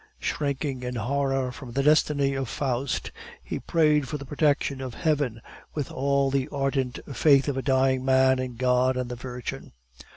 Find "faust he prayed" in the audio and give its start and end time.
2.49-4.07